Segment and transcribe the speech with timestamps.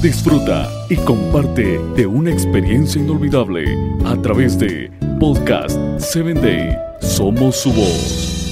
[0.00, 3.64] Disfruta y comparte de una experiencia inolvidable
[4.04, 6.76] a través de Podcast 7 Day.
[7.00, 8.42] Somos su voz.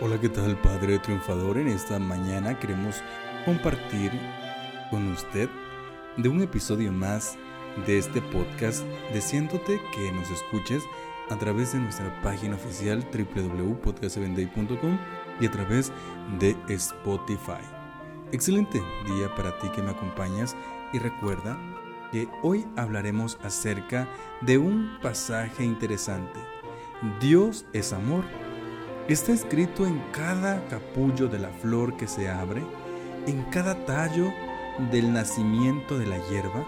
[0.00, 1.58] Hola, ¿qué tal Padre Triunfador?
[1.58, 3.02] En esta mañana queremos
[3.44, 4.12] compartir
[4.90, 5.48] con usted
[6.16, 7.36] de un episodio más
[7.86, 10.84] de este podcast, deseándote que nos escuches
[11.30, 14.98] a través de nuestra página oficial www.podcast7day.com
[15.40, 15.92] y a través
[16.38, 17.62] de Spotify.
[18.32, 20.56] Excelente día para ti que me acompañas
[20.92, 21.58] y recuerda
[22.12, 24.08] que hoy hablaremos acerca
[24.40, 26.40] de un pasaje interesante.
[27.20, 28.24] Dios es amor
[29.08, 32.62] Está escrito en cada capullo de la flor que se abre,
[33.26, 34.30] en cada tallo
[34.92, 36.66] del nacimiento de la hierba.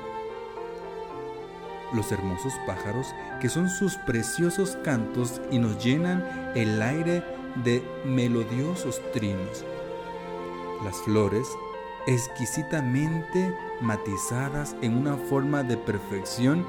[1.92, 7.24] Los hermosos pájaros que son sus preciosos cantos y nos llenan el aire
[7.64, 9.64] de melodiosos trinos.
[10.84, 11.46] Las flores
[12.06, 16.64] exquisitamente matizadas en una forma de perfección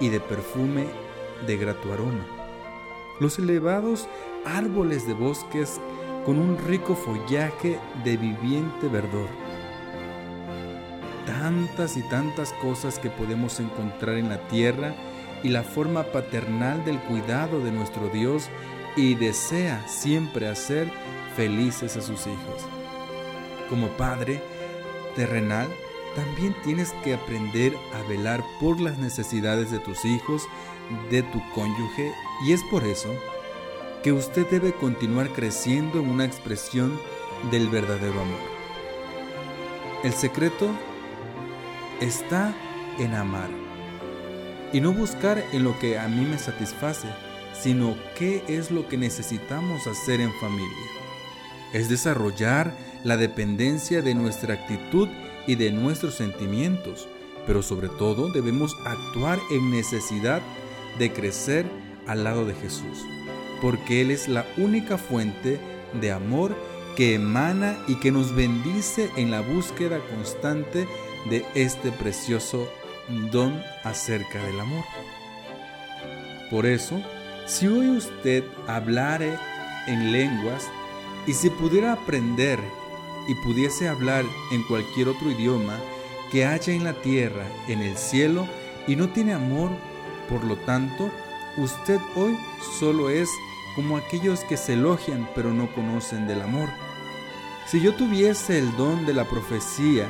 [0.00, 0.86] y de perfume
[1.46, 2.24] de grato aroma.
[3.20, 4.08] Los elevados
[4.44, 5.80] árboles de bosques
[6.24, 9.41] con un rico follaje de viviente verdor.
[11.26, 14.94] Tantas y tantas cosas que podemos encontrar en la tierra
[15.42, 18.48] y la forma paternal del cuidado de nuestro Dios
[18.96, 20.90] y desea siempre hacer
[21.36, 22.62] felices a sus hijos.
[23.68, 24.42] Como padre
[25.16, 25.68] terrenal,
[26.14, 30.46] también tienes que aprender a velar por las necesidades de tus hijos,
[31.10, 32.12] de tu cónyuge,
[32.44, 33.08] y es por eso
[34.02, 36.98] que usted debe continuar creciendo en una expresión
[37.50, 38.40] del verdadero amor.
[40.02, 40.70] El secreto
[42.02, 42.54] está
[42.98, 43.48] en amar
[44.72, 47.08] y no buscar en lo que a mí me satisface,
[47.52, 50.88] sino qué es lo que necesitamos hacer en familia.
[51.72, 55.08] Es desarrollar la dependencia de nuestra actitud
[55.46, 57.08] y de nuestros sentimientos,
[57.46, 60.40] pero sobre todo debemos actuar en necesidad
[60.98, 61.66] de crecer
[62.06, 63.04] al lado de Jesús
[63.62, 65.58] porque Él es la única fuente
[65.98, 66.54] de amor
[66.96, 70.88] que emana y que nos bendice en la búsqueda constante
[71.26, 72.68] de este precioso
[73.30, 74.84] don acerca del amor.
[76.50, 77.00] Por eso,
[77.46, 79.36] si hoy usted hablare
[79.86, 80.68] en lenguas
[81.26, 82.58] y si pudiera aprender
[83.28, 85.78] y pudiese hablar en cualquier otro idioma
[86.30, 88.46] que haya en la tierra, en el cielo,
[88.86, 89.70] y no tiene amor,
[90.28, 91.10] por lo tanto,
[91.56, 92.36] usted hoy
[92.78, 93.28] solo es
[93.76, 96.68] como aquellos que se elogian pero no conocen del amor.
[97.66, 100.08] Si yo tuviese el don de la profecía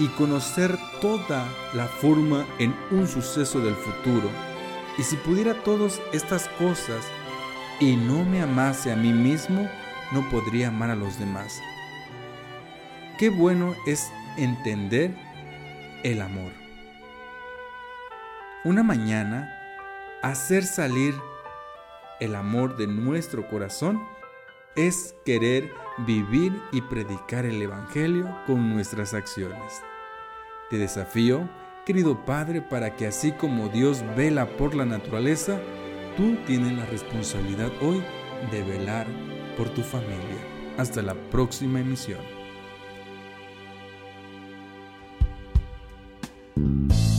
[0.00, 4.28] y conocer toda la forma en un suceso del futuro,
[4.96, 7.06] y si pudiera todas estas cosas
[7.78, 9.68] y no me amase a mí mismo,
[10.10, 11.60] no podría amar a los demás.
[13.18, 15.14] Qué bueno es entender
[16.02, 16.52] el amor.
[18.64, 19.54] Una mañana,
[20.22, 21.14] hacer salir
[22.20, 24.02] el amor de nuestro corazón
[24.76, 25.70] es querer
[26.06, 29.82] vivir y predicar el Evangelio con nuestras acciones.
[30.70, 31.46] Te desafío,
[31.84, 35.58] querido Padre, para que así como Dios vela por la naturaleza,
[36.16, 38.00] tú tienes la responsabilidad hoy
[38.52, 39.08] de velar
[39.58, 40.38] por tu familia.
[40.78, 42.20] Hasta la próxima emisión.